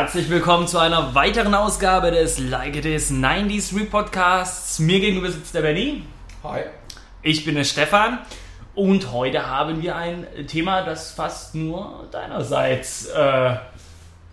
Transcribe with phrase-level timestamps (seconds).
[0.00, 4.78] Herzlich willkommen zu einer weiteren Ausgabe des Like It Is 90s Repodcasts.
[4.78, 6.04] Mir gegenüber sitzt der Benny.
[6.42, 6.62] Hi.
[7.20, 8.18] Ich bin der Stefan.
[8.74, 13.56] Und heute haben wir ein Thema, das fast nur deinerseits äh,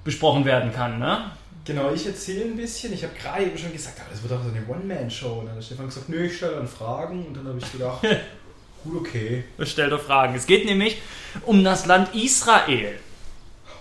[0.05, 1.31] besprochen werden kann, ne?
[1.65, 2.93] Genau, ich erzähle ein bisschen.
[2.93, 5.39] Ich habe gerade eben schon gesagt, aber das wird doch so eine One-Man-Show.
[5.39, 7.25] Und dann hat Stefan gesagt, nö, ich stelle dann Fragen.
[7.25, 8.03] Und dann habe ich gedacht,
[8.85, 9.43] gut, okay.
[9.63, 10.33] Stellt doch Fragen.
[10.33, 11.01] Es geht nämlich
[11.45, 12.97] um das Land Israel.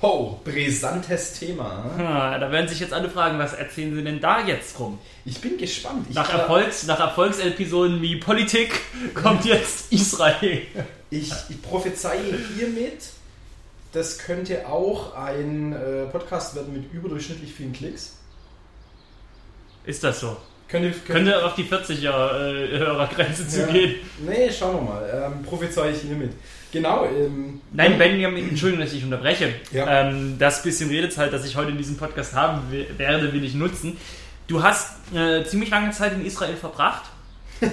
[0.02, 1.84] Oh, brisantes Thema.
[1.98, 4.98] Ja, da werden sich jetzt alle fragen, was erzählen Sie denn da jetzt rum?
[5.24, 6.06] Ich bin gespannt.
[6.10, 8.78] Ich Nach, glaub- Erfolgs, nach Erfolgsepisoden wie Politik
[9.14, 10.62] kommt jetzt Israel.
[11.10, 13.04] Ich, ich prophezeie hiermit,
[13.92, 18.16] das könnte auch ein äh, Podcast werden mit überdurchschnittlich vielen Klicks.
[19.84, 20.36] Ist das so?
[20.68, 23.66] Könnte, Könnte auf die 40er-Hörergrenze Ja.
[23.66, 23.94] zugehen.
[24.26, 25.32] Nee, schauen wir mal.
[25.36, 26.32] Ähm, prophezeie ich hiermit.
[26.72, 27.04] Genau.
[27.06, 29.54] Ähm, Nein, Benjamin, Entschuldigung, dass ich unterbreche.
[29.72, 30.08] Ja.
[30.08, 33.54] Ähm, das bisschen Redezeit, das ich heute in diesem Podcast haben we- werde, will ich
[33.54, 33.96] nutzen.
[34.48, 37.04] Du hast äh, ziemlich lange Zeit in Israel verbracht.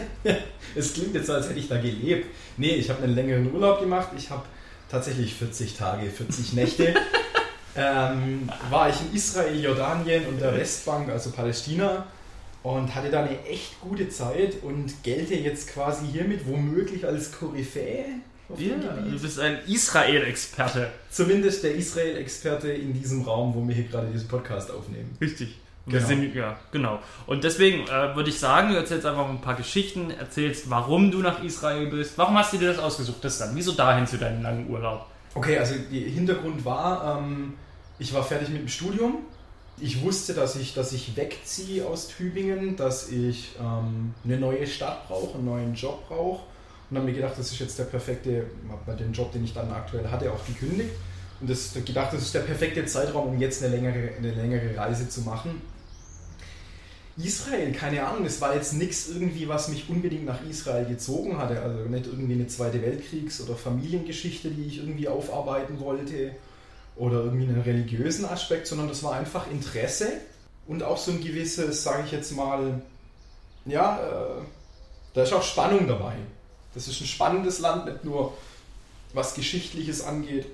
[0.76, 2.26] Es klingt jetzt so, als hätte ich da gelebt.
[2.58, 4.08] Nee, ich habe einen längeren Urlaub gemacht.
[4.18, 4.42] Ich habe
[4.90, 6.96] tatsächlich 40 Tage, 40 Nächte.
[7.76, 12.08] ähm, war ich in Israel, Jordanien und der Westbank, also Palästina.
[12.64, 18.06] Und hatte da eine echt gute Zeit und gelte jetzt quasi hiermit womöglich als Koryphäe
[18.58, 18.76] Ja,
[19.10, 20.90] du bist ein Israel-Experte.
[21.10, 25.18] Zumindest der Israel-Experte in diesem Raum, wo wir hier gerade diesen Podcast aufnehmen.
[25.20, 25.58] Richtig.
[25.86, 26.08] Genau.
[26.08, 27.00] sind, ja, genau.
[27.28, 31.20] Und deswegen äh, würde ich sagen, du erzählst einfach ein paar Geschichten, erzählst, warum du
[31.20, 32.18] nach Israel bist.
[32.18, 33.54] Warum hast du dir das ausgesucht, das dann?
[33.56, 35.06] Wieso dahin zu deinem langen Urlaub?
[35.36, 37.56] Okay, also der Hintergrund war, ähm,
[38.00, 39.26] ich war fertig mit dem Studium.
[39.80, 45.08] Ich wusste, dass ich, dass ich wegziehe aus Tübingen, dass ich ähm, eine neue Stadt
[45.08, 46.44] brauche, einen neuen Job brauche.
[46.90, 48.46] Und habe mir gedacht, das ist jetzt der perfekte,
[48.86, 50.92] bei dem Job, den ich dann aktuell hatte, auch gekündigt.
[51.42, 55.10] Und das gedacht, das ist der perfekte Zeitraum, um jetzt eine längere, eine längere Reise
[55.10, 55.62] zu machen.
[57.18, 61.62] Israel, keine Ahnung, es war jetzt nichts irgendwie, was mich unbedingt nach Israel gezogen hatte.
[61.62, 66.32] Also nicht irgendwie eine Zweite Weltkriegs- oder Familiengeschichte, die ich irgendwie aufarbeiten wollte
[66.96, 70.08] oder irgendwie einen religiösen Aspekt, sondern das war einfach Interesse
[70.68, 72.82] und auch so ein gewisses, sage ich jetzt mal,
[73.66, 74.42] ja, äh,
[75.14, 76.14] da ist auch Spannung dabei.
[76.74, 78.34] Das ist ein spannendes Land, nicht nur
[79.14, 80.46] was Geschichtliches angeht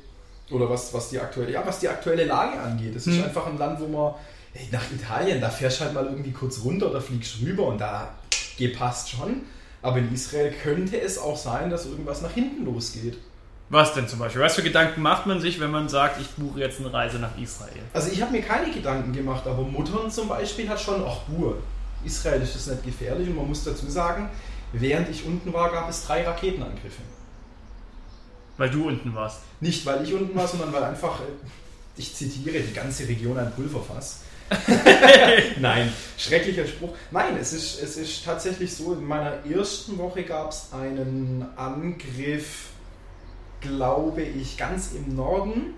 [0.51, 2.95] oder was, was, die, aktuelle, ja, was die aktuelle Lage angeht.
[2.95, 3.23] Es ist Hm.
[3.25, 4.15] einfach ein Land, wo man
[4.53, 7.79] ey, nach Italien, da fährst du halt mal irgendwie kurz runter oder fliegst rüber und
[7.79, 8.13] da
[8.57, 9.41] geht passt schon.
[9.81, 13.17] Aber in Israel könnte es auch sein, dass irgendwas nach hinten losgeht.
[13.69, 14.41] Was denn zum Beispiel?
[14.41, 17.37] Was für Gedanken macht man sich, wenn man sagt, ich buche jetzt eine Reise nach
[17.37, 17.83] Israel?
[17.93, 21.57] Also ich habe mir keine Gedanken gemacht, aber Muttern zum Beispiel hat schon, ach Buhr,
[22.03, 24.29] Israel ist das nicht gefährlich und man muss dazu sagen,
[24.73, 27.01] während ich unten war, gab es drei Raketenangriffe.
[28.57, 29.41] Weil du unten warst.
[29.61, 31.23] Nicht weil ich unten war, sondern weil einfach, äh,
[31.95, 34.21] ich zitiere, die ganze Region ein Pulverfass.
[35.59, 36.95] Nein, schrecklicher Spruch.
[37.11, 42.69] Nein, es ist, es ist tatsächlich so, in meiner ersten Woche gab es einen Angriff,
[43.61, 45.73] glaube ich, ganz im Norden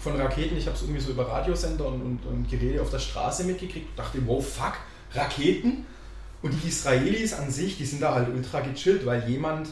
[0.00, 0.56] von Raketen.
[0.56, 3.98] Ich habe es irgendwie so über Radiosender und, und, und Geräte auf der Straße mitgekriegt.
[3.98, 4.74] Dachte, wow, fuck,
[5.14, 5.84] Raketen.
[6.40, 9.68] Und die Israelis an sich, die sind da halt ultra gechillt, weil jemand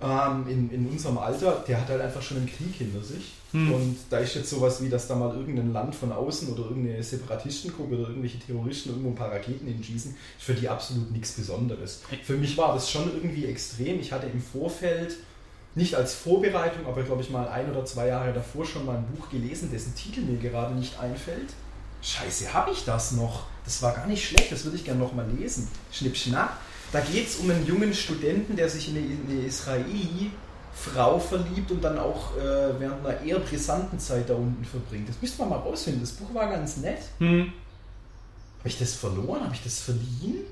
[0.00, 3.34] ähm, in, in unserem Alter, der hat halt einfach schon einen Krieg hinter sich.
[3.52, 3.72] Hm.
[3.72, 7.02] Und da ist jetzt sowas wie, dass da mal irgendein Land von außen oder irgendeine
[7.02, 12.02] Separatistengruppe oder irgendwelche Terroristen irgendwo ein paar Raketen hinschießen, ist für die absolut nichts Besonderes.
[12.22, 14.00] Für mich war das schon irgendwie extrem.
[14.00, 15.16] Ich hatte im Vorfeld,
[15.78, 19.06] nicht als Vorbereitung, aber glaube ich mal ein oder zwei Jahre davor schon mal ein
[19.06, 21.54] Buch gelesen, dessen Titel mir gerade nicht einfällt.
[22.02, 23.46] Scheiße, habe ich das noch?
[23.64, 25.68] Das war gar nicht schlecht, das würde ich gerne noch mal lesen.
[25.90, 26.58] Schnipp, schnapp.
[26.92, 31.70] Da geht es um einen jungen Studenten, der sich in eine, in eine Israeli-Frau verliebt
[31.70, 35.08] und dann auch äh, während einer eher brisanten Zeit da unten verbringt.
[35.08, 36.02] Das müsste man mal rausfinden.
[36.02, 37.00] Das Buch war ganz nett.
[37.18, 37.52] Hm.
[38.58, 39.44] Habe ich das verloren?
[39.44, 40.44] Habe ich das verliehen?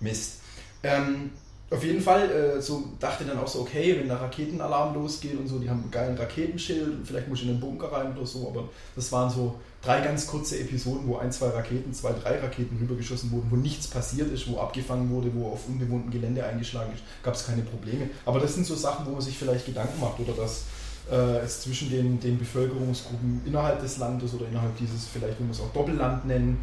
[0.00, 0.40] Mist.
[0.82, 1.30] Ähm,
[1.72, 5.48] auf jeden Fall, äh, so dachte dann auch so, okay, wenn der Raketenalarm losgeht und
[5.48, 8.26] so, die haben einen geilen Raketenschild und vielleicht muss ich in den Bunker rein oder
[8.26, 12.38] so, aber das waren so drei ganz kurze Episoden, wo ein, zwei Raketen, zwei, drei
[12.38, 16.92] Raketen rübergeschossen wurden, wo nichts passiert ist, wo abgefangen wurde, wo auf unbewohntem Gelände eingeschlagen
[16.94, 18.10] ist, gab es keine Probleme.
[18.26, 20.64] Aber das sind so Sachen, wo man sich vielleicht Gedanken macht oder dass
[21.10, 25.54] äh, es zwischen den, den Bevölkerungsgruppen innerhalb des Landes oder innerhalb dieses, vielleicht will man
[25.54, 26.58] es auch Doppelland nennen,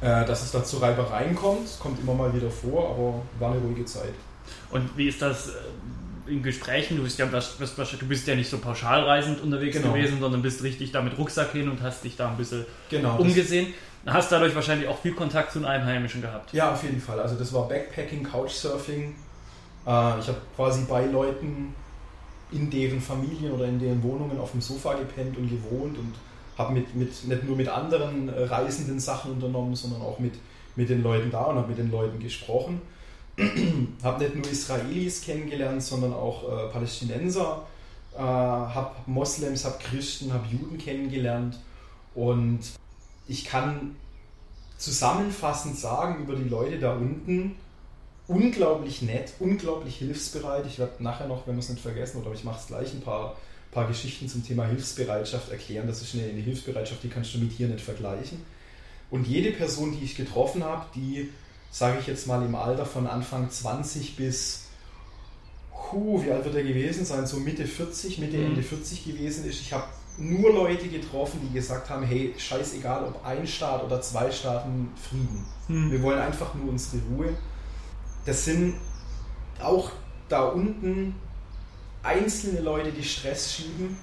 [0.00, 3.60] äh, dass es da zu Reibereien kommt, kommt immer mal wieder vor, aber war eine
[3.60, 4.12] ruhige Zeit.
[4.70, 6.96] Und wie ist das äh, in Gesprächen?
[6.96, 9.92] Du bist ja, du bist ja nicht so pauschalreisend unterwegs Genau.
[9.92, 13.16] gewesen, sondern bist richtig da mit Rucksack hin und hast dich da ein bisschen Genau.
[13.16, 13.72] umgesehen.
[14.06, 16.52] Hast dadurch wahrscheinlich auch viel Kontakt zu den Einheimischen gehabt.
[16.52, 17.18] Ja, auf jeden Fall.
[17.20, 19.14] Also das war Backpacking, Couchsurfing.
[19.86, 21.74] Äh, ich habe quasi bei Leuten
[22.52, 26.14] in deren Familien oder in deren Wohnungen auf dem Sofa gepennt und gewohnt und
[26.56, 30.34] habe mit, mit, nicht nur mit anderen äh, Reisenden Sachen unternommen, sondern auch mit,
[30.76, 32.80] mit den Leuten da und habe mit den Leuten gesprochen.
[34.02, 37.66] habe nicht nur Israelis kennengelernt, sondern auch äh, Palästinenser,
[38.14, 41.58] äh, habe Moslems, habe Christen, habe Juden kennengelernt
[42.14, 42.60] und
[43.26, 43.96] ich kann
[44.78, 47.56] zusammenfassend sagen über die Leute da unten,
[48.26, 50.66] unglaublich nett, unglaublich hilfsbereit.
[50.66, 53.00] Ich werde nachher noch, wenn wir es nicht vergessen, oder ich mache es gleich, ein
[53.00, 53.36] paar,
[53.74, 55.86] paar Geschichten zum Thema Hilfsbereitschaft erklären.
[55.86, 58.40] Das ist eine, eine Hilfsbereitschaft, die kannst du mit hier nicht vergleichen.
[59.10, 61.30] Und jede Person, die ich getroffen habe, die,
[61.70, 64.68] sage ich jetzt mal, im Alter von Anfang 20 bis,
[65.72, 68.46] hu, wie alt wird er gewesen sein, so Mitte 40, Mitte, mhm.
[68.46, 69.60] Ende 40 gewesen ist.
[69.60, 69.84] Ich habe
[70.16, 75.44] nur Leute getroffen, die gesagt haben, hey, scheißegal, ob ein Staat oder zwei Staaten Frieden.
[75.68, 75.92] Mhm.
[75.92, 77.36] Wir wollen einfach nur unsere Ruhe
[78.24, 78.74] das sind
[79.62, 79.90] auch
[80.28, 81.14] da unten
[82.04, 83.96] einzelne Leute, die Stress schieben,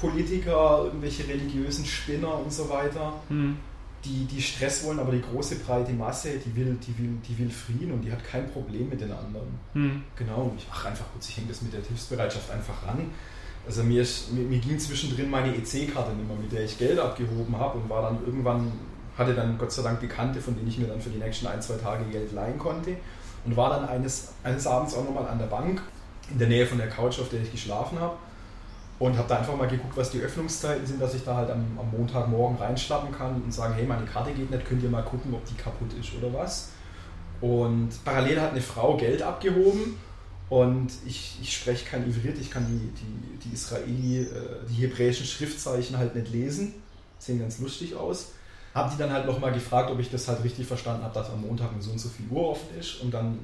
[0.00, 3.56] Politiker, irgendwelche religiösen Spinner und so weiter, hm.
[4.04, 7.50] die, die Stress wollen, aber die große breite Masse, die will, die will, die will
[7.50, 9.58] Frieden und die hat kein Problem mit den anderen.
[9.72, 10.02] Hm.
[10.14, 13.10] Genau, ich mache einfach kurz, ich hänge das mit der Hilfsbereitschaft einfach ran.
[13.66, 17.58] Also mir, mir, mir ging zwischendrin meine EC-Karte nicht mehr, mit der ich Geld abgehoben
[17.58, 18.70] habe und war dann irgendwann,
[19.18, 21.60] hatte dann Gott sei Dank Bekannte, von denen ich mir dann für die nächsten ein,
[21.60, 22.96] zwei Tage Geld leihen konnte
[23.44, 25.82] und war dann eines, eines Abends auch nochmal an der Bank
[26.30, 28.16] in der Nähe von der Couch, auf der ich geschlafen habe.
[28.98, 31.78] Und habe da einfach mal geguckt, was die Öffnungszeiten sind, dass ich da halt am,
[31.78, 35.34] am Montagmorgen reinschlappen kann und sagen, hey, meine Karte geht nicht, könnt ihr mal gucken,
[35.34, 36.70] ob die kaputt ist oder was.
[37.42, 39.98] Und parallel hat eine Frau Geld abgehoben
[40.48, 45.26] und ich, ich spreche kein Ivrit, ich kann die, die, die Israeli, äh, die hebräischen
[45.26, 46.72] Schriftzeichen halt nicht lesen.
[47.18, 48.28] Sehen ganz lustig aus
[48.76, 51.40] habe die dann halt nochmal gefragt, ob ich das halt richtig verstanden habe, dass am
[51.40, 53.00] Montag um so und so viel Uhr offen ist.
[53.00, 53.38] Und dann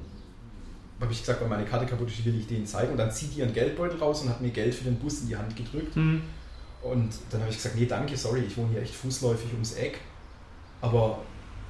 [0.99, 2.91] habe ich gesagt, weil meine Karte kaputt ist, will ich denen zeigen.
[2.91, 5.27] Und dann zieht die ihren Geldbeutel raus und hat mir Geld für den Bus in
[5.27, 5.95] die Hand gedrückt.
[5.95, 6.21] Mhm.
[6.81, 9.99] Und dann habe ich gesagt, nee, danke, sorry, ich wohne hier echt fußläufig ums Eck.
[10.81, 11.19] Aber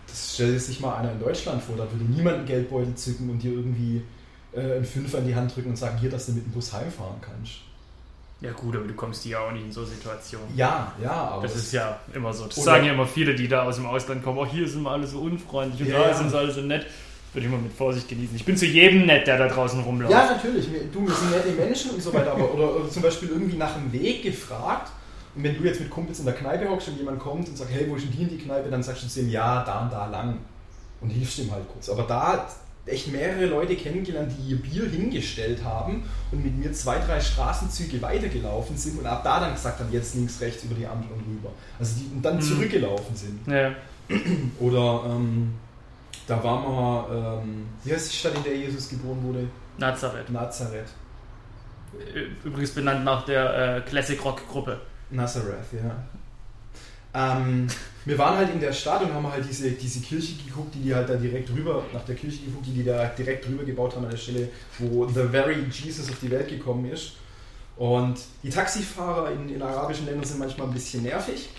[0.07, 3.39] das stellt sich mal einer in Deutschland vor, da würde niemand einen Geldbeutel zücken und
[3.39, 4.01] dir irgendwie
[4.53, 6.73] äh, einen Fünfer in die Hand drücken und sagen, hier, dass du mit dem Bus
[6.73, 7.53] heimfahren kannst.
[8.41, 10.47] Ja gut, aber du kommst ja auch nicht in so Situationen.
[10.57, 11.43] Ja, ja, aber...
[11.43, 12.45] Das ist ja immer so.
[12.45, 14.37] Das sagen ja immer viele, die da aus dem Ausland kommen.
[14.37, 16.85] Auch hier sind wir alle so unfreundlich und ja, da sind sie alle so nett.
[17.33, 18.35] Würde ich mal mit Vorsicht genießen.
[18.35, 20.11] Ich bin zu jedem nett, der da draußen rumläuft.
[20.11, 20.67] Ja, natürlich.
[20.91, 22.31] Du, wir sind nette Menschen und so weiter.
[22.33, 24.91] Aber, oder, oder zum Beispiel irgendwie nach dem Weg gefragt.
[25.35, 27.71] Und wenn du jetzt mit Kumpels in der Kneipe hockst und jemand kommt und sagt,
[27.71, 28.69] hey, wo ist denn die in die Kneipe?
[28.69, 30.37] Dann sagst du zu ihm, ja, da und da lang.
[31.01, 31.89] Und hilfst ihm halt kurz.
[31.89, 32.47] Aber da
[32.85, 38.01] echt mehrere Leute kennengelernt, die ihr Bier hingestellt haben und mit mir zwei, drei Straßenzüge
[38.01, 41.21] weitergelaufen sind und ab da dann gesagt haben, jetzt links, rechts über die Ampel und
[41.21, 41.51] rüber.
[41.79, 42.41] Also die und dann mhm.
[42.41, 43.47] zurückgelaufen sind.
[43.47, 43.71] Ja.
[44.59, 45.53] Oder ähm,
[46.27, 49.47] da waren wir, ähm, wie heißt die Stadt, in der Jesus geboren wurde?
[49.77, 50.29] Nazareth.
[50.29, 50.89] Nazareth.
[52.43, 54.79] Übrigens benannt nach der äh, Classic Rock Gruppe.
[55.09, 55.95] Nazareth, ja.
[57.15, 57.67] Ähm,
[58.05, 60.95] wir waren halt in der Stadt und haben halt diese, diese Kirche geguckt, die die
[60.95, 64.05] halt da direkt rüber, nach der Kirche geguckt, die die da direkt rüber gebaut haben
[64.05, 64.49] an der Stelle,
[64.79, 67.13] wo The Very Jesus auf die Welt gekommen ist.
[67.75, 71.49] Und die Taxifahrer in, in arabischen Ländern sind manchmal ein bisschen nervig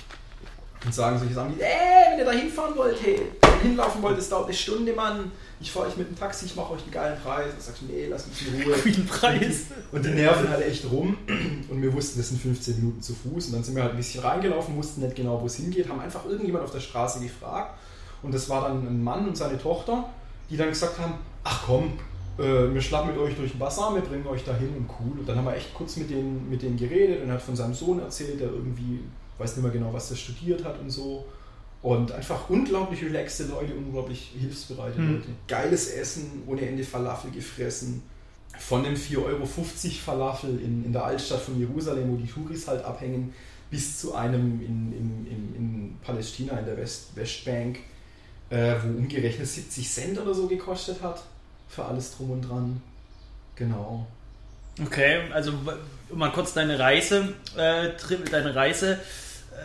[0.84, 3.20] und sagen solche Sachen wie, ey, wenn ihr da hinfahren wollt, hey,
[3.62, 5.31] hinlaufen wollt, es dauert eine Stunde, Mann
[5.64, 7.52] ich fahre euch mit dem Taxi, ich mache euch einen geilen Preis.
[7.52, 8.76] Dann sagst du, nee, lass mich in Ruhe.
[8.85, 9.66] Guten Preis.
[9.92, 11.16] Und die nerven halt echt rum.
[11.70, 13.47] Und wir wussten, das sind 15 Minuten zu Fuß.
[13.47, 16.00] Und dann sind wir halt ein bisschen reingelaufen, wussten nicht genau, wo es hingeht, haben
[16.00, 17.78] einfach irgendjemand auf der Straße gefragt.
[18.23, 20.09] Und das war dann ein Mann und seine Tochter,
[20.50, 21.99] die dann gesagt haben, ach komm,
[22.38, 25.20] äh, wir schlappen mit euch durch den Basar, wir bringen euch dahin und cool.
[25.20, 27.75] Und dann haben wir echt kurz mit denen, mit denen geredet und hat von seinem
[27.75, 29.00] Sohn erzählt, der irgendwie,
[29.38, 31.25] weiß nicht mehr genau, was der studiert hat und so.
[31.83, 35.14] Und einfach unglaublich relaxte Leute, unglaublich hilfsbereite mhm.
[35.17, 35.29] Leute.
[35.47, 38.03] Geiles Essen, ohne Ende Falafel gefressen.
[38.59, 42.85] Von dem 4,50 Euro Falafel in, in der Altstadt von Jerusalem, wo die Touris halt
[42.85, 43.35] abhängen,
[43.71, 47.81] bis zu einem in, in, in, in Palästina, in der West, Westbank,
[48.49, 51.23] äh, wo umgerechnet 70 Cent oder so gekostet hat.
[51.69, 52.81] Für alles drum und dran.
[53.57, 54.07] Genau.
[54.83, 55.53] Okay, also
[56.09, 57.91] um mal kurz deine Reise, äh,
[58.31, 58.99] deine Reise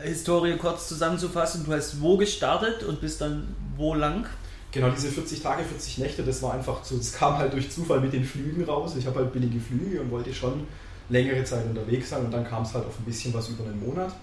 [0.04, 4.26] Historie kurz zusammenzufassen, du hast wo gestartet und bist dann wo lang?
[4.72, 8.02] Genau, diese 40 Tage, 40 Nächte, das war einfach so, das kam halt durch Zufall
[8.02, 8.96] mit den Flügen raus.
[8.98, 10.68] Ich habe halt billige Flüge und wollte schon
[11.10, 13.84] längere Zeit unterwegs sein und dann kam es halt auf ein bisschen was über einen
[13.84, 14.14] Monat.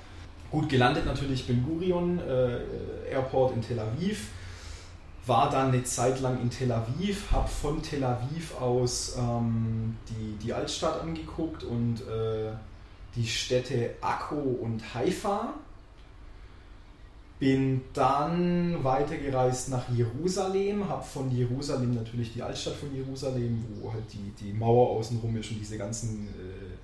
[0.51, 4.29] Gut gelandet natürlich Ben Gurion äh, Airport in Tel Aviv,
[5.27, 10.45] war dann eine Zeit lang in Tel Aviv, habe von Tel Aviv aus ähm, die,
[10.45, 12.53] die Altstadt angeguckt und äh,
[13.17, 15.55] die Städte Akko und Haifa.
[17.39, 24.05] Bin dann weitergereist nach Jerusalem, habe von Jerusalem natürlich die Altstadt von Jerusalem, wo halt
[24.11, 26.77] die, die Mauer außenrum ist und diese ganzen, äh,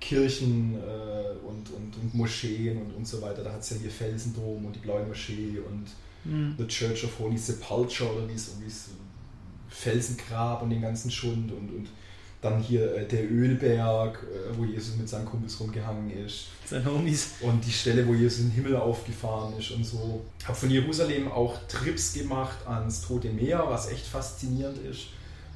[0.00, 3.42] Kirchen äh, und, und, und Moscheen und, und so weiter.
[3.42, 5.86] Da hat es ja hier Felsendom und die Blaue Moschee und
[6.24, 6.54] mhm.
[6.56, 8.50] The Church of Holy Sepulchre oder wie es
[9.68, 11.88] Felsengrab und den ganzen Schund und, und
[12.40, 16.46] dann hier äh, der Ölberg, äh, wo Jesus mit seinen Kumpels rumgehangen ist.
[16.64, 17.34] Seine Homies.
[17.40, 20.24] Und die Stelle, wo Jesus in den Himmel aufgefahren ist und so.
[20.44, 25.08] Habe von Jerusalem auch Trips gemacht ans Tote Meer, was echt faszinierend ist.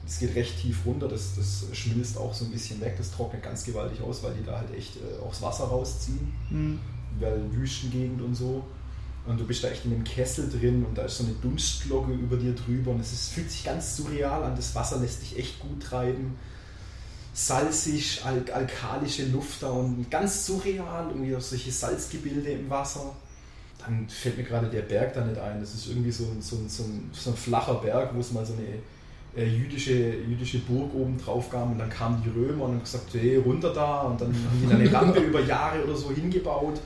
[0.04, 3.44] Es geht recht tief runter, das, das schmilzt auch so ein bisschen weg, das trocknet
[3.44, 6.32] ganz gewaltig aus, weil die da halt echt äh, auch das Wasser rausziehen.
[6.50, 6.80] Mhm.
[7.20, 8.64] Weil Wüstengegend und so.
[9.24, 12.10] Und du bist da echt in einem Kessel drin und da ist so eine Dunstglocke
[12.10, 14.56] über dir drüber und es ist, fühlt sich ganz surreal an.
[14.56, 16.34] Das Wasser lässt dich echt gut treiben
[17.32, 23.14] salzig, al alkalische Luft da und ganz surreal, irgendwie solche Salzgebilde im Wasser.
[23.78, 25.60] Dann fällt mir gerade der Berg da nicht ein.
[25.60, 28.52] Das ist irgendwie so, so, so, ein, so ein flacher Berg, wo es mal so
[28.52, 28.78] eine
[29.34, 33.14] äh, jüdische, jüdische Burg oben drauf gab und dann kamen die Römer und haben gesagt,
[33.14, 36.80] hey, runter da und dann haben die da eine Rampe über Jahre oder so hingebaut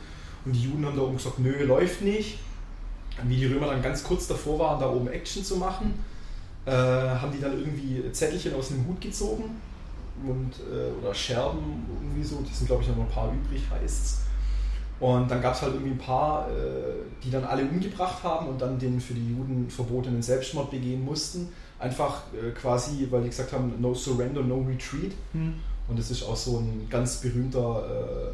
[0.44, 2.38] und die Juden haben da oben gesagt, nö, läuft nicht.
[3.20, 5.94] Und wie die Römer dann ganz kurz davor waren, da oben Action zu machen,
[6.66, 9.44] äh, haben die dann irgendwie Zettelchen aus dem Hut gezogen
[10.24, 14.04] und, äh, oder Scherben irgendwie so, die sind glaube ich noch ein paar übrig, heißt
[14.04, 14.18] es.
[14.98, 16.52] Und dann gab es halt irgendwie ein paar, äh,
[17.22, 21.48] die dann alle umgebracht haben und dann den für die Juden verbotenen Selbstmord begehen mussten.
[21.78, 25.12] Einfach äh, quasi, weil die gesagt haben, no surrender, no retreat.
[25.32, 25.54] Hm.
[25.88, 28.32] Und das ist auch so ein ganz berühmter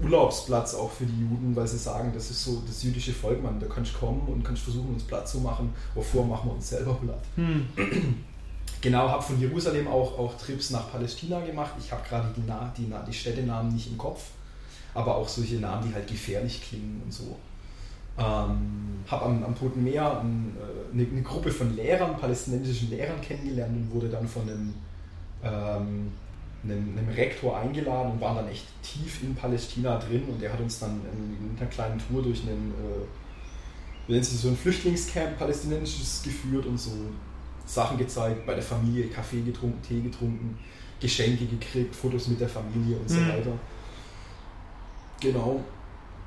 [0.00, 3.42] äh, Urlaubsplatz auch für die Juden, weil sie sagen, das ist so das jüdische Volk,
[3.42, 6.54] man, da kannst du kommen und kannst versuchen, uns Platz zu machen, wovor machen wir
[6.54, 7.22] uns selber platt.
[7.36, 7.66] Hm.
[8.80, 11.72] Genau, habe von Jerusalem auch, auch Trips nach Palästina gemacht.
[11.78, 12.42] Ich habe gerade die,
[12.76, 14.30] die, die Städtenamen nicht im Kopf,
[14.94, 17.36] aber auch solche Namen, die halt gefährlich klingen und so.
[18.16, 23.20] Ähm, habe am, am, Toten Meer ein, äh, eine, eine, Gruppe von Lehrern, palästinensischen Lehrern
[23.20, 24.74] kennengelernt und wurde dann von einem,
[25.42, 26.12] ähm,
[26.64, 30.60] einem, einem, Rektor eingeladen und waren dann echt tief in Palästina drin und der hat
[30.60, 32.72] uns dann in, in einer kleinen Tour durch einen,
[34.08, 36.90] äh, so ein Flüchtlingscamp palästinensisches geführt und so
[37.68, 40.58] Sachen gezeigt, bei der Familie Kaffee getrunken, Tee getrunken,
[41.00, 43.28] Geschenke gekriegt, Fotos mit der Familie und so mhm.
[43.28, 43.52] weiter.
[45.20, 45.60] Genau.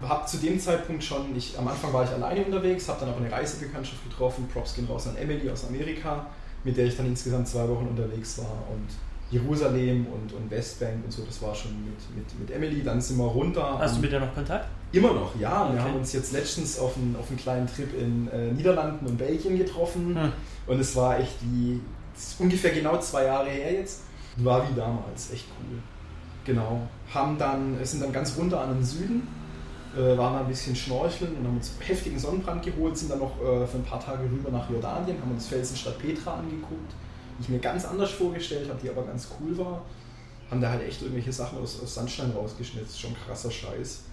[0.01, 3.19] Hab zu dem Zeitpunkt schon, ich, am Anfang war ich alleine unterwegs, habe dann aber
[3.19, 6.27] eine Reisebekanntschaft getroffen, Props gehen raus an Emily aus Amerika,
[6.63, 8.87] mit der ich dann insgesamt zwei Wochen unterwegs war und
[9.31, 12.83] Jerusalem und, und Westbank und so, das war schon mit, mit, mit Emily.
[12.83, 13.79] Dann sind wir runter.
[13.79, 14.67] Hast du mit der noch Kontakt?
[14.91, 15.65] Immer noch, ja.
[15.65, 15.73] Okay.
[15.75, 19.17] Wir haben uns jetzt letztens auf einen, auf einen kleinen Trip in äh, Niederlanden und
[19.17, 20.15] Belgien getroffen.
[20.21, 20.33] Hm.
[20.67, 21.79] Und es war echt wie
[22.39, 24.01] ungefähr genau zwei Jahre her jetzt.
[24.37, 25.79] War wie damals, echt cool.
[26.45, 26.81] Genau.
[27.13, 29.27] Haben dann, sind dann ganz runter an den Süden,
[29.95, 33.67] äh, waren ein bisschen schnorcheln und haben uns heftigen Sonnenbrand geholt, sind dann noch äh,
[33.67, 36.93] für ein paar Tage rüber nach Jordanien, haben uns Felsenstadt Petra angeguckt
[37.41, 39.81] die ich mir ganz anders vorgestellt habe, die aber ganz cool war.
[40.49, 44.03] Haben da halt echt irgendwelche Sachen aus, aus Sandstein rausgeschnitzt, schon krasser Scheiß.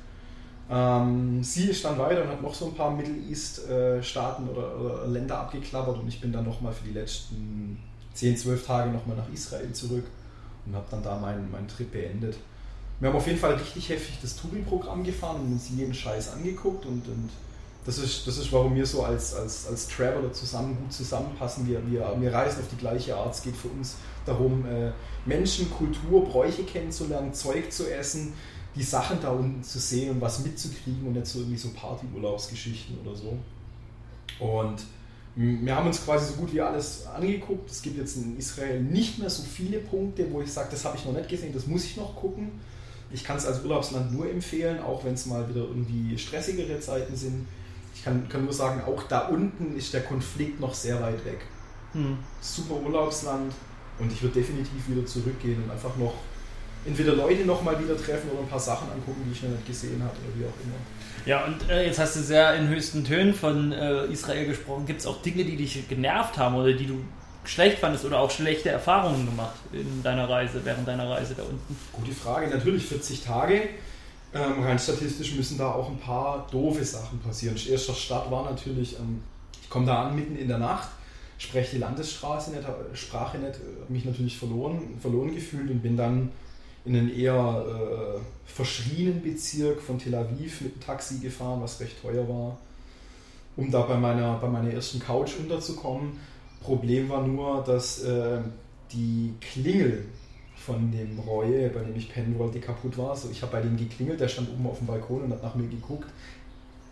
[0.71, 4.79] Ähm, sie ist dann weiter und hat noch so ein paar Middle East-Staaten äh, oder,
[4.79, 7.79] oder, Länder abgeklappert und ich bin dann nochmal für die letzten
[8.15, 10.05] 10, 12 Tage nochmal nach Israel zurück
[10.67, 12.37] und habe dann da meinen, meinen Trip beendet.
[13.01, 16.85] Wir haben auf jeden Fall richtig heftig das Touri-Programm gefahren und uns jeden Scheiß angeguckt
[16.85, 17.31] und, und
[17.87, 21.67] das ist, das ist, warum wir so als, als, als Traveler zusammen gut zusammenpassen.
[21.67, 23.35] Wir, wir, wir reisen auf die gleiche Art.
[23.35, 23.97] Es geht für uns
[24.27, 24.91] darum, äh,
[25.25, 28.35] Menschen, Kultur, Bräuche kennenzulernen, Zeug zu essen,
[28.75, 32.99] die Sachen da unten zu sehen und was mitzukriegen und nicht so irgendwie so Partyurlaubsgeschichten
[33.05, 33.37] oder so.
[34.39, 34.85] Und
[35.35, 37.71] wir haben uns quasi so gut wie alles angeguckt.
[37.71, 40.97] Es gibt jetzt in Israel nicht mehr so viele Punkte, wo ich sage, das habe
[40.97, 42.51] ich noch nicht gesehen, das muss ich noch gucken.
[43.11, 47.17] Ich kann es als Urlaubsland nur empfehlen, auch wenn es mal wieder irgendwie stressigere Zeiten
[47.17, 47.47] sind
[47.99, 51.41] ich kann, kann nur sagen, auch da unten ist der Konflikt noch sehr weit weg.
[51.93, 52.19] Hm.
[52.41, 53.53] Super Urlaubsland
[53.99, 56.15] und ich würde definitiv wieder zurückgehen und einfach noch
[56.87, 59.67] entweder Leute noch mal wieder treffen oder ein paar Sachen angucken, die ich noch nicht
[59.67, 60.77] gesehen habe oder wie auch immer.
[61.27, 64.87] Ja, und äh, jetzt hast du sehr in höchsten Tönen von äh, Israel gesprochen.
[64.87, 67.01] Gibt es auch Dinge, die dich genervt haben oder die du
[67.45, 71.77] schlecht fandest oder auch schlechte Erfahrungen gemacht in deiner Reise, während deiner Reise da unten?
[71.93, 72.49] Gute Frage.
[72.49, 73.63] Natürlich 40 Tage.
[74.35, 77.57] Ähm, rein statistisch müssen da auch ein paar doofe Sachen passieren.
[77.57, 79.23] Erster Start war natürlich, ähm,
[79.63, 80.89] ich komme da an mitten in der Nacht,
[81.39, 85.81] spreche die Landesstraße nicht, äh, Sprache nicht, äh, habe mich natürlich verloren, verloren gefühlt und
[85.81, 86.31] bin dann
[86.89, 92.01] in einen eher äh, verschrienen Bezirk von Tel Aviv mit dem Taxi gefahren, was recht
[92.01, 92.57] teuer war,
[93.57, 96.19] um da bei meiner, bei meiner ersten Couch unterzukommen.
[96.63, 98.39] Problem war nur, dass äh,
[98.91, 100.07] die Klingel
[100.57, 103.15] von dem Roy, bei dem ich pennen wollte, kaputt war.
[103.15, 105.55] So, ich habe bei dem geklingelt, der stand oben auf dem Balkon und hat nach
[105.55, 106.09] mir geguckt.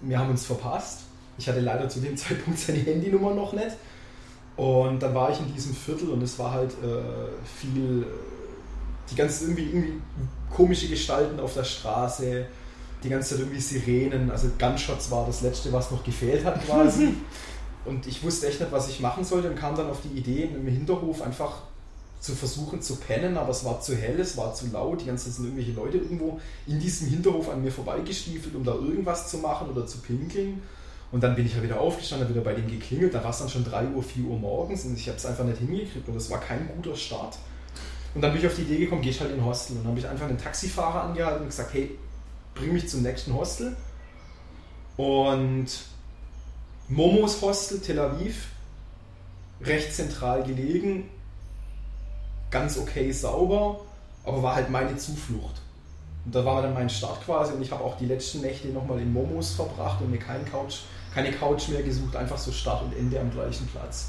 [0.03, 1.05] Wir haben uns verpasst.
[1.39, 3.77] Ich hatte leider zu dem Zeitpunkt seine Handynummer noch nicht.
[4.57, 8.07] Und dann war ich in diesem Viertel und es war halt äh, viel,
[9.11, 9.93] die ganze irgendwie, irgendwie
[10.51, 12.47] komische Gestalten auf der Straße,
[13.03, 17.15] die ganze Zeit irgendwie Sirenen, also Gunshots war das letzte, was noch gefehlt hat quasi.
[17.85, 20.51] und ich wusste echt nicht, was ich machen sollte und kam dann auf die Idee,
[20.55, 21.63] im Hinterhof einfach
[22.21, 25.27] zu versuchen zu pennen, aber es war zu hell, es war zu laut, die ganze
[25.27, 29.39] Zeit sind irgendwelche Leute irgendwo in diesem Hinterhof an mir vorbeigestiefelt, um da irgendwas zu
[29.39, 30.63] machen oder zu pinkeln.
[31.13, 33.49] Und dann bin ich ja wieder aufgestanden, wieder bei dem geklingelt, da war es dann
[33.49, 36.29] schon 3 Uhr, 4 Uhr morgens und ich habe es einfach nicht hingekriegt und das
[36.31, 37.39] war kein guter Start.
[38.17, 39.77] Und dann bin ich auf die Idee gekommen, gehe ich halt in ein Hostel.
[39.77, 41.99] Und dann habe ich einfach einen Taxifahrer angehalten und gesagt, hey,
[42.55, 43.77] bring mich zum nächsten Hostel.
[44.97, 45.67] Und
[46.89, 48.49] Momos Hostel, Tel Aviv,
[49.61, 51.11] recht zentral gelegen,
[52.51, 53.81] ganz okay sauber,
[54.25, 55.61] aber war halt meine Zuflucht.
[56.25, 58.99] Und da war dann mein Start quasi und ich habe auch die letzten Nächte nochmal
[58.99, 62.97] in Momos verbracht und mir kein Couch, keine Couch mehr gesucht, einfach so Start und
[62.97, 64.07] Ende am gleichen Platz.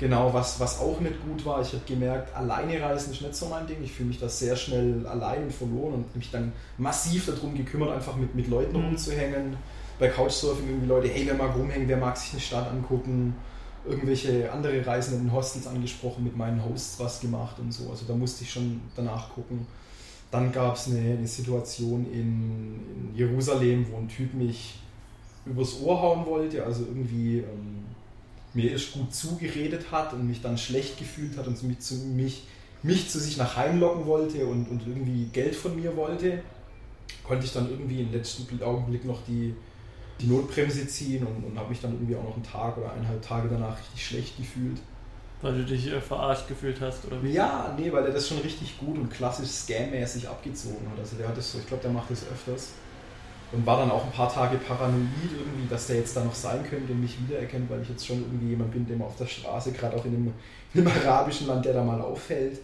[0.00, 3.46] Genau, was, was auch nicht gut war, ich habe gemerkt, alleine reisen ist nicht so
[3.46, 3.76] mein Ding.
[3.84, 7.90] Ich fühle mich da sehr schnell allein und verloren und mich dann massiv darum gekümmert,
[7.90, 8.86] einfach mit, mit Leuten mhm.
[8.86, 9.56] rumzuhängen.
[9.98, 13.36] Bei Couchsurfing irgendwie Leute, hey, wer mag rumhängen, wer mag sich eine Stadt angucken
[13.86, 17.90] irgendwelche andere Reisenden in Hostels angesprochen, mit meinen Hosts was gemacht und so.
[17.90, 19.66] Also da musste ich schon danach gucken.
[20.30, 24.78] Dann gab es eine, eine, Situation in, in, Jerusalem, wo ein Typ mich
[25.44, 27.84] übers Ohr hauen wollte, also irgendwie ähm,
[28.54, 32.44] mir erst gut zugeredet hat und mich dann schlecht gefühlt hat und mich zu, mich,
[32.82, 36.42] mich zu sich nach Heim locken wollte und, und irgendwie Geld von mir wollte.
[37.24, 39.54] Konnte ich dann irgendwie im letzten Augenblick noch die,
[40.20, 43.22] die Notbremse ziehen und, und habe mich dann irgendwie auch noch einen Tag oder eineinhalb
[43.22, 44.78] Tage danach richtig schlecht gefühlt.
[45.42, 47.32] Weil du dich äh, verarscht gefühlt hast, oder wie?
[47.32, 50.98] Ja, nee, weil er das schon richtig gut und klassisch scam-mäßig abgezogen hat.
[50.98, 52.72] Also der hat das so, ich glaube, der macht das öfters.
[53.52, 56.62] Und war dann auch ein paar Tage paranoid irgendwie, dass der jetzt da noch sein
[56.62, 59.26] könnte und mich wiedererkennt, weil ich jetzt schon irgendwie jemand bin, der mal auf der
[59.26, 60.32] Straße, gerade auch in einem,
[60.72, 62.60] in einem arabischen Land, der da mal auffällt.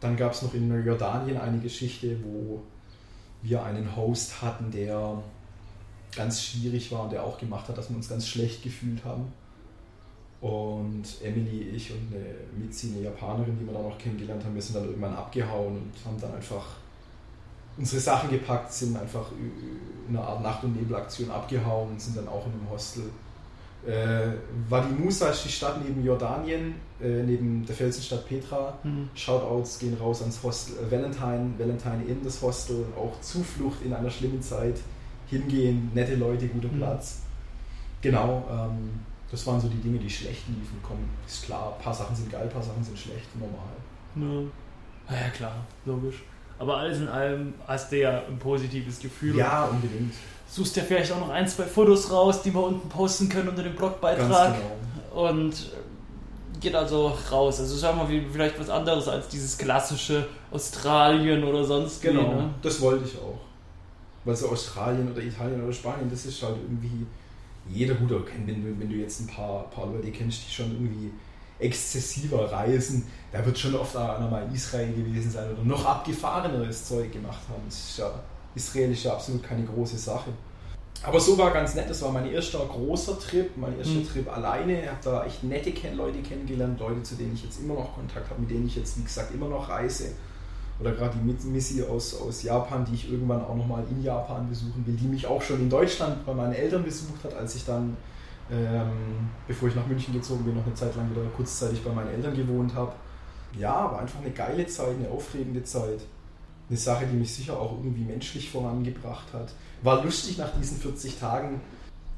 [0.00, 2.62] Dann gab es noch in Jordanien eine Geschichte, wo
[3.42, 5.22] wir einen Host hatten, der
[6.14, 9.32] ganz schwierig war und der auch gemacht hat, dass wir uns ganz schlecht gefühlt haben.
[10.40, 12.24] Und Emily, ich und eine
[12.56, 15.92] Mitzi, eine Japanerin, die wir da noch kennengelernt haben, wir sind dann irgendwann abgehauen und
[16.04, 16.76] haben dann einfach
[17.76, 19.26] unsere Sachen gepackt, sind einfach
[20.08, 23.04] in einer Art Nacht- und Nebelaktion abgehauen und sind dann auch in einem Hostel.
[23.86, 24.32] Äh,
[24.68, 28.78] Wadi Musa ist die Stadt neben Jordanien, äh, neben der Felsenstadt Petra.
[28.82, 29.08] Mhm.
[29.14, 34.10] Shoutouts gehen raus ans Hostel äh, Valentine, Valentine in das Hostel, auch Zuflucht in einer
[34.10, 34.80] schlimmen Zeit
[35.28, 36.78] hingehen, nette Leute, guter mhm.
[36.78, 37.22] Platz.
[38.02, 40.78] Genau, ähm, das waren so die Dinge, die schlecht liefen.
[40.82, 44.50] Komm, ist klar, ein paar Sachen sind geil, ein paar Sachen sind schlecht, normal.
[45.08, 46.22] Ja, ja klar, logisch.
[46.60, 49.34] Aber alles in allem hast du ja ein positives Gefühl.
[49.34, 50.12] Ja, unbedingt.
[50.46, 53.62] Suchst ja vielleicht auch noch ein, zwei Fotos raus, die wir unten posten können unter
[53.62, 54.56] dem Blogbeitrag.
[55.10, 55.28] Genau.
[55.28, 55.70] Und
[56.60, 57.60] geht also raus.
[57.60, 62.54] Also sagen wir vielleicht was anderes als dieses klassische Australien oder sonst Genau, wie, ne?
[62.60, 63.40] das wollte ich auch.
[64.26, 67.06] Weil so Australien oder Italien oder Spanien, das ist halt irgendwie
[67.70, 70.72] jeder gut kennt, wenn du, wenn du jetzt ein paar, paar Leute kennst, die schon
[70.72, 71.10] irgendwie
[71.60, 76.86] exzessiver reisen, da wird schon oft einer mal in Israel gewesen sein oder noch abgefahreneres
[76.86, 77.62] Zeug gemacht haben.
[77.66, 78.10] Das ist ja,
[78.54, 80.30] Israel ist ja absolut keine große Sache.
[81.02, 84.08] Aber so war ganz nett, das war mein erster großer Trip, mein erster mhm.
[84.08, 84.82] Trip alleine.
[84.82, 88.28] Ich habe da echt nette Leute kennengelernt, Leute, zu denen ich jetzt immer noch Kontakt
[88.28, 90.10] habe, mit denen ich jetzt, wie gesagt, immer noch reise
[90.80, 94.84] oder gerade die Missy aus, aus Japan, die ich irgendwann auch nochmal in Japan besuchen
[94.86, 97.96] will, die mich auch schon in Deutschland bei meinen Eltern besucht hat, als ich dann,
[98.52, 102.10] ähm, bevor ich nach München gezogen bin, noch eine Zeit lang wieder kurzzeitig bei meinen
[102.10, 102.92] Eltern gewohnt habe.
[103.58, 106.00] Ja, war einfach eine geile Zeit, eine aufregende Zeit.
[106.68, 109.52] Eine Sache, die mich sicher auch irgendwie menschlich vorangebracht hat.
[109.82, 111.60] War lustig nach diesen 40 Tagen.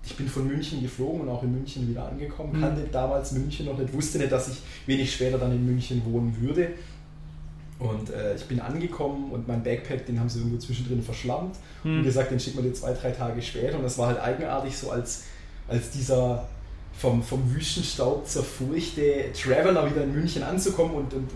[0.05, 2.61] Ich bin von München geflogen und auch in München wieder angekommen, mhm.
[2.61, 6.37] kannte damals München noch nicht, wusste nicht, dass ich wenig später dann in München wohnen
[6.41, 6.73] würde
[7.83, 11.99] und äh, ich bin angekommen und mein Backpack, den haben sie irgendwo zwischendrin verschlammt hm.
[11.99, 13.77] und gesagt, den schicken wir dir zwei, drei Tage später.
[13.77, 15.25] Und das war halt eigenartig, so als,
[15.73, 16.45] als dieser
[16.99, 21.31] vom, vom Wüstenstaub zerfurchte Traveler wieder in München anzukommen und, und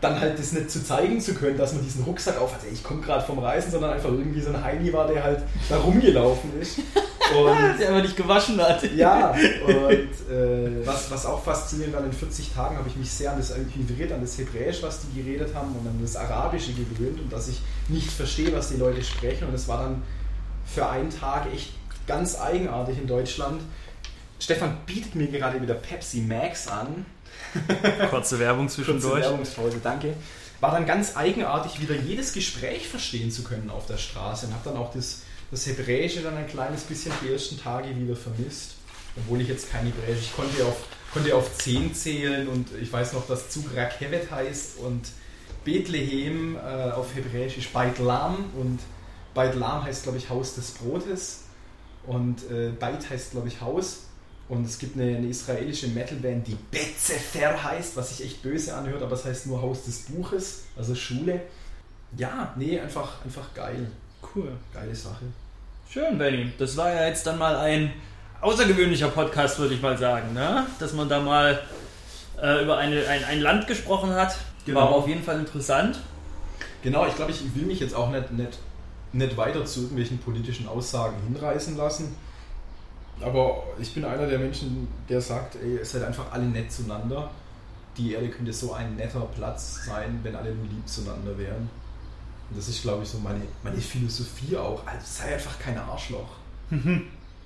[0.00, 2.60] dann halt das nicht zu zeigen zu können, dass man diesen Rucksack auf hat.
[2.72, 5.76] Ich komme gerade vom Reisen, sondern einfach irgendwie so ein Heini war, der halt da
[5.78, 6.78] rumgelaufen ist.
[7.32, 8.82] Und der aber nicht gewaschen hat.
[8.94, 13.32] Ja, und äh, was, was auch faszinierend war, in 40 Tagen habe ich mich sehr
[13.32, 17.18] an das Hybrid, an das Hebräisch, was die geredet haben, und an das Arabische gewöhnt
[17.20, 19.48] und dass ich nicht verstehe, was die Leute sprechen.
[19.48, 20.02] Und es war dann
[20.66, 21.72] für einen Tag echt
[22.06, 23.60] ganz eigenartig in Deutschland.
[24.38, 27.06] Stefan bietet mir gerade wieder Pepsi Max an.
[28.10, 29.12] Kurze Werbung zwischendurch.
[29.12, 30.14] Kurze Werbungspause, danke.
[30.60, 34.70] War dann ganz eigenartig, wieder jedes Gespräch verstehen zu können auf der Straße und habe
[34.70, 38.74] dann auch das, das Hebräische dann ein kleines bisschen die ersten Tage wieder vermisst.
[39.16, 43.12] Obwohl ich jetzt kein Hebräisch, ich konnte auf, konnte auf 10 zählen und ich weiß
[43.12, 45.02] noch, dass Zug Rakevet heißt und
[45.64, 48.80] Bethlehem äh, auf Hebräisch ist Beit Lam und
[49.34, 51.44] Beit Lam heißt, glaube ich, Haus des Brotes
[52.06, 54.06] und äh, Beit heißt, glaube ich, Haus.
[54.48, 59.02] Und es gibt eine, eine israelische Metalband, die Betzefer heißt, was sich echt böse anhört,
[59.02, 61.40] aber es heißt nur Haus des Buches, also Schule.
[62.16, 63.90] Ja, nee, einfach, einfach geil.
[64.34, 64.52] Cool.
[64.74, 65.24] Geile Sache.
[65.88, 66.52] Schön, Benny.
[66.58, 67.92] Das war ja jetzt dann mal ein
[68.40, 70.66] außergewöhnlicher Podcast, würde ich mal sagen, ne?
[70.78, 71.62] dass man da mal
[72.42, 74.36] äh, über eine, ein, ein Land gesprochen hat.
[74.66, 74.80] Genau.
[74.80, 75.98] War aber auf jeden Fall interessant.
[76.82, 78.58] Genau, ich glaube, ich will mich jetzt auch nicht, nicht,
[79.12, 82.14] nicht weiter zu irgendwelchen politischen Aussagen hinreißen lassen.
[83.20, 87.30] Aber ich bin einer der Menschen, der sagt, ey, ihr seid einfach alle nett zueinander.
[87.96, 91.68] Die Erde könnte so ein netter Platz sein, wenn alle nur lieb zueinander wären.
[92.50, 94.86] Und das ist, glaube ich, so meine, meine Philosophie auch.
[94.86, 96.28] Also sei einfach kein Arschloch.
[96.70, 97.02] Mhm.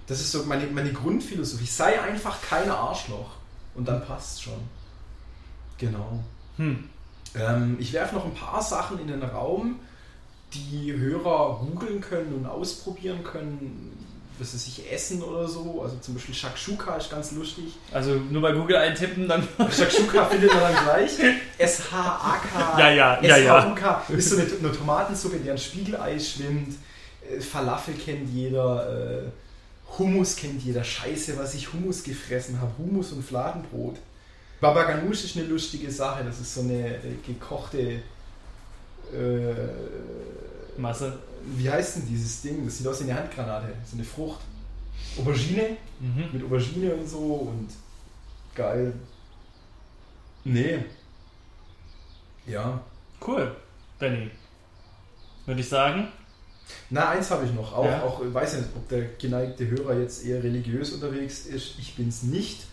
[0.06, 1.66] Das ist so meine, meine Grundphilosophie.
[1.66, 3.30] Sei einfach kein Arschloch.
[3.74, 4.60] Und dann passt schon.
[5.78, 6.20] Genau.
[6.56, 6.88] Hm.
[7.34, 9.80] Ähm, ich werfe noch ein paar Sachen in den Raum,
[10.70, 13.92] die Hörer googeln können und ausprobieren können,
[14.38, 15.80] was sie sich essen oder so.
[15.82, 17.64] Also zum Beispiel Shakshuka ist ganz lustig.
[17.92, 19.46] Also nur bei Google eintippen, dann.
[19.58, 21.12] Shakshuka findet man dann gleich.
[21.58, 22.78] S-H-A-K.
[22.78, 24.04] Ja, ja, ja, ja.
[24.08, 26.76] ist so eine, eine Tomatensuppe, die an Spiegelei schwimmt.
[27.30, 29.24] Äh, Falafel kennt jeder.
[29.24, 30.84] Äh, Hummus kennt jeder.
[30.84, 32.72] Scheiße, was ich Hummus gefressen habe.
[32.78, 33.96] Hummus und Fladenbrot.
[34.60, 36.24] Baba Ganoush ist eine lustige Sache.
[36.24, 38.02] Das ist so eine äh, gekochte
[39.12, 41.18] äh, Masse.
[41.56, 42.64] Wie heißt denn dieses Ding?
[42.64, 43.68] Das sieht aus wie eine Handgranate.
[43.84, 44.40] So eine Frucht.
[45.18, 45.76] Aubergine.
[46.00, 46.24] Mhm.
[46.32, 47.68] Mit Aubergine und so und
[48.54, 48.92] geil.
[50.44, 50.84] Nee.
[52.46, 52.80] Ja.
[53.26, 53.54] Cool,
[53.98, 54.30] Benny.
[55.46, 56.08] Würde ich sagen.
[56.90, 57.72] Na, eins habe ich noch.
[57.72, 58.02] Auch, ja.
[58.02, 61.78] auch, ich weiß nicht, ob der geneigte Hörer jetzt eher religiös unterwegs ist.
[61.78, 62.66] Ich bin es nicht.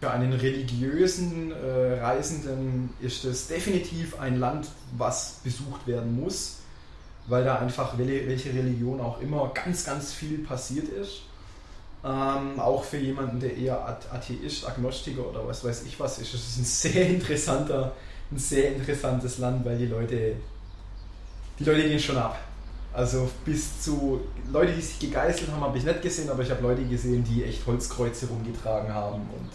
[0.00, 6.60] Für einen religiösen äh, Reisenden ist es definitiv ein Land, was besucht werden muss,
[7.26, 11.22] weil da einfach, welche Religion auch immer, ganz, ganz viel passiert ist.
[12.02, 16.48] Ähm, auch für jemanden, der eher Atheist, Agnostiker oder was weiß ich was ist, ist
[16.48, 17.92] es ein sehr interessanter,
[18.32, 20.36] ein sehr interessantes Land, weil die Leute,
[21.58, 22.38] die Leute gehen schon ab.
[22.94, 26.62] Also bis zu Leute, die sich gegeißelt haben, habe ich nicht gesehen, aber ich habe
[26.62, 29.50] Leute gesehen, die echt Holzkreuze rumgetragen haben und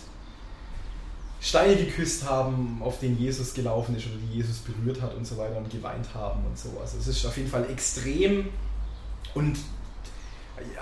[1.45, 5.38] Steine geküsst haben, auf denen Jesus gelaufen ist oder die Jesus berührt hat und so
[5.38, 6.69] weiter und geweint haben und so.
[6.81, 8.47] Also es ist auf jeden Fall extrem
[9.36, 9.55] und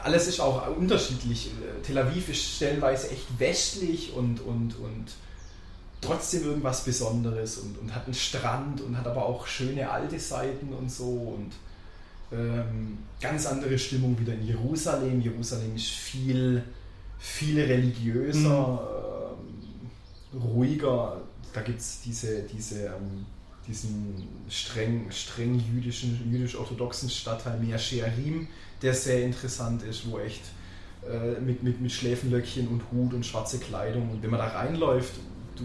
[0.02, 1.52] alles ist auch unterschiedlich.
[1.86, 5.08] Tel Aviv ist stellenweise echt westlich und, und, und
[6.00, 10.72] trotzdem irgendwas Besonderes und, und hat einen Strand und hat aber auch schöne alte Seiten
[10.72, 11.52] und so und
[12.32, 15.20] ähm, ganz andere Stimmung wieder in Jerusalem.
[15.20, 16.64] Jerusalem ist viel,
[17.20, 19.10] viel religiöser.
[19.10, 19.13] Mhm
[20.34, 21.22] ruhiger.
[21.54, 23.26] Da gibt es diese, diese, ähm,
[23.68, 28.48] diesen streng, streng jüdischen, jüdisch-orthodoxen Stadtteil Mea Shearim,
[28.82, 30.42] der sehr interessant ist, wo echt
[31.10, 35.14] äh, mit, mit, mit Schläfenlöckchen und Hut und schwarze Kleidung und wenn man da reinläuft,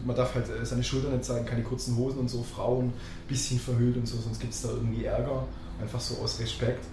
[0.04, 2.92] man darf halt äh, seine Schultern nicht zeigen, keine kurzen Hosen und so, Frauen ein
[3.28, 5.46] bisschen verhüllt und so, sonst gibt es da irgendwie Ärger,
[5.80, 6.84] einfach so aus Respekt.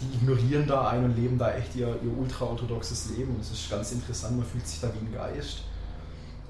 [0.00, 3.34] Die ignorieren da ein und leben da echt ihr, ihr ultra-orthodoxes Leben.
[3.36, 5.64] Das ist ganz interessant, man fühlt sich da wie ein Geist.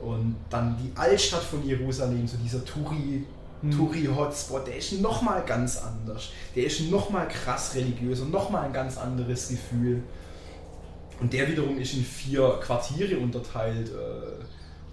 [0.03, 3.25] Und dann die Altstadt von Jerusalem, so dieser Touri,
[3.63, 3.71] mhm.
[3.71, 6.31] Touri-Hotspot, der ist nochmal ganz anders.
[6.57, 10.03] Der ist nochmal krass religiös und nochmal ein ganz anderes Gefühl.
[11.21, 14.45] Und der wiederum ist in vier Quartiere unterteilt, äh,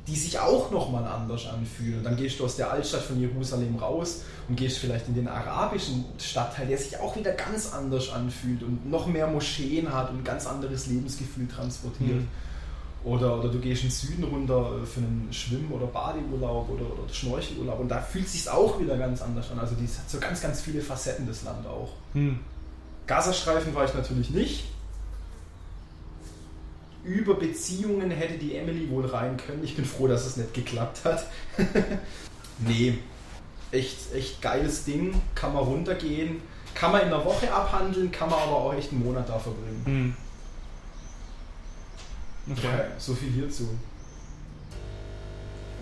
[0.07, 1.99] die sich auch nochmal anders anfühlen.
[1.99, 5.27] Und dann gehst du aus der Altstadt von Jerusalem raus und gehst vielleicht in den
[5.27, 10.19] arabischen Stadtteil, der sich auch wieder ganz anders anfühlt und noch mehr Moscheen hat und
[10.19, 12.21] ein ganz anderes Lebensgefühl transportiert.
[12.21, 12.27] Mhm.
[13.03, 17.13] Oder, oder du gehst in den Süden runter für einen Schwimm- oder Badeurlaub oder, oder
[17.13, 19.59] Schnorchelurlaub und da fühlt es sich auch wieder ganz anders an.
[19.59, 21.93] Also die hat so ganz, ganz viele Facetten, das Land auch.
[22.13, 22.39] Hm.
[23.05, 24.65] Gazastreifen war ich natürlich nicht.
[27.03, 29.63] Über Beziehungen hätte die Emily wohl rein können.
[29.63, 31.25] Ich bin froh, dass es nicht geklappt hat.
[32.59, 32.97] nee,
[33.71, 35.13] echt, echt geiles Ding.
[35.33, 36.41] Kann man runtergehen.
[36.73, 39.81] Kann man in einer Woche abhandeln, kann man aber auch echt einen Monat da verbringen.
[39.85, 40.15] Hm.
[42.51, 42.67] Okay.
[42.67, 42.83] okay.
[42.97, 43.69] So viel hierzu.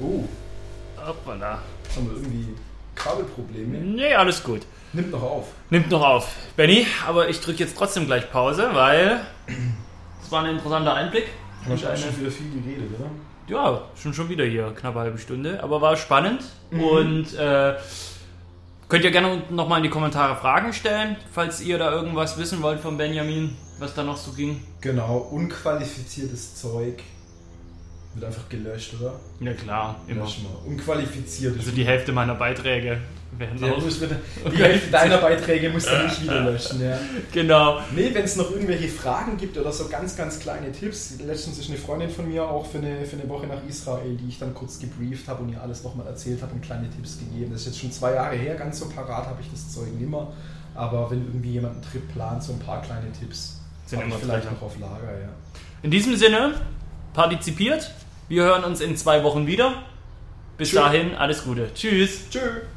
[0.01, 0.23] Oh.
[0.97, 1.59] Hoppala.
[1.83, 2.55] Jetzt haben wir irgendwie
[2.95, 3.77] Kabelprobleme.
[3.77, 4.61] Nee, alles gut.
[4.93, 5.47] Nimmt noch auf.
[5.69, 6.33] Nimmt noch auf.
[6.55, 9.21] Benny, aber ich drücke jetzt trotzdem gleich Pause, weil
[10.21, 11.29] es war ein interessanter Einblick.
[11.65, 11.77] Eine...
[11.77, 13.09] schon wieder viel geredet, oder?
[13.47, 15.61] Ja, schon schon wieder hier, knapp eine halbe Stunde.
[15.61, 16.43] Aber war spannend.
[16.71, 16.79] Mhm.
[16.81, 17.75] Und äh,
[18.89, 22.79] könnt ihr gerne nochmal in die Kommentare Fragen stellen, falls ihr da irgendwas wissen wollt
[22.79, 24.61] von Benjamin was da noch so ging.
[24.81, 27.01] Genau, unqualifiziertes Zeug.
[28.15, 29.19] Wird einfach gelöscht, oder?
[29.41, 30.25] Ja klar, immer.
[30.65, 31.57] Unqualifiziert.
[31.59, 32.97] Also die Hälfte meiner Beiträge
[33.37, 33.83] werden Ja, auch.
[33.83, 34.15] wieder,
[34.49, 36.97] die Hälfte deiner Beiträge musst du nicht wieder löschen, ja.
[37.33, 37.79] Genau.
[37.93, 41.15] Nee, wenn es noch irgendwelche Fragen gibt oder so ganz, ganz kleine Tipps.
[41.25, 44.29] Letztens ist eine Freundin von mir auch für eine, für eine Woche nach Israel, die
[44.29, 47.51] ich dann kurz gebrieft habe und ihr alles nochmal erzählt habe und kleine Tipps gegeben.
[47.51, 50.31] Das ist jetzt schon zwei Jahre her, ganz so parat habe ich das Zeug nimmer.
[50.73, 54.49] Aber wenn irgendwie jemand einen Trip plant, so ein paar kleine Tipps Sind immer vielleicht
[54.49, 55.29] noch auf Lager, ja.
[55.83, 56.53] In diesem Sinne,
[57.13, 57.91] partizipiert.
[58.27, 59.83] Wir hören uns in zwei Wochen wieder.
[60.57, 60.79] Bis Tschüss.
[60.79, 61.69] dahin, alles Gute.
[61.73, 62.29] Tschüss.
[62.29, 62.74] Tschüss.